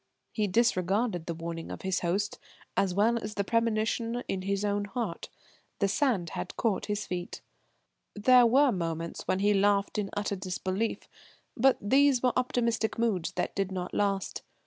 He 0.31 0.47
disregarded 0.47 1.27
the 1.27 1.35
warning 1.35 1.69
of 1.69 1.83
his 1.83 1.99
host 1.99 2.39
as 2.75 2.91
well 2.91 3.19
as 3.19 3.35
the 3.35 3.43
premonition 3.43 4.23
in 4.27 4.41
his 4.41 4.65
own 4.65 4.85
heart. 4.85 5.29
The 5.77 5.87
sand 5.87 6.31
had 6.31 6.57
caught 6.57 6.87
his 6.87 7.05
feet. 7.05 7.41
There 8.15 8.47
were 8.47 8.71
moments 8.71 9.27
when 9.27 9.41
he 9.41 9.53
laughed 9.53 9.99
in 9.99 10.09
utter 10.17 10.35
disbelief, 10.37 11.07
but 11.55 11.77
these 11.79 12.23
were 12.23 12.33
optimistic 12.35 12.97
moods 12.97 13.33
that 13.33 13.55
did 13.55 13.71
not 13.71 13.93
last. 13.93 14.41